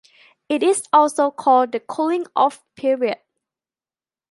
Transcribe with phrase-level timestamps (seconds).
[0.49, 3.19] It is also called the cooling-off period.